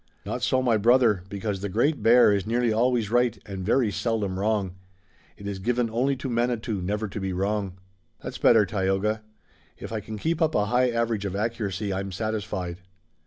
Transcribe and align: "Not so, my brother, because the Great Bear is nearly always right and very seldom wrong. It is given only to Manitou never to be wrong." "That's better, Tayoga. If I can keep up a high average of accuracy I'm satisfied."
"Not 0.25 0.41
so, 0.41 0.63
my 0.63 0.77
brother, 0.77 1.21
because 1.29 1.61
the 1.61 1.69
Great 1.69 2.01
Bear 2.01 2.33
is 2.33 2.47
nearly 2.47 2.73
always 2.73 3.11
right 3.11 3.37
and 3.45 3.63
very 3.63 3.91
seldom 3.91 4.39
wrong. 4.39 4.73
It 5.37 5.45
is 5.45 5.59
given 5.59 5.91
only 5.91 6.15
to 6.15 6.27
Manitou 6.27 6.81
never 6.81 7.07
to 7.07 7.19
be 7.19 7.33
wrong." 7.33 7.77
"That's 8.19 8.39
better, 8.39 8.65
Tayoga. 8.65 9.21
If 9.77 9.91
I 9.91 9.99
can 9.99 10.17
keep 10.17 10.41
up 10.41 10.55
a 10.55 10.65
high 10.65 10.89
average 10.89 11.25
of 11.25 11.35
accuracy 11.35 11.93
I'm 11.93 12.11
satisfied." 12.11 12.77